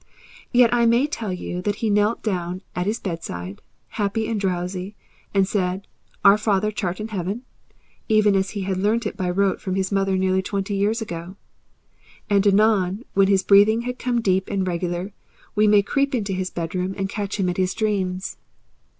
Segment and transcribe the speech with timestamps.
[0.51, 4.95] Yet I may tell you that he knelt down at his bedside, happy and drowsy,
[5.31, 5.85] and said,
[6.25, 7.43] "Our Father 'chartin' heaven,"
[8.09, 11.35] even as he had learnt it by rote from his mother nearly twenty years ago.
[12.31, 15.11] And anon when his breathing had become deep and regular,
[15.53, 18.37] we may creep into his bedroom and catch him at his dreams.